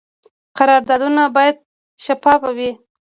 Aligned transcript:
قراردادونه 0.57 1.23
باید 1.35 1.57
شفاف 2.05 2.41
وي 2.57 2.69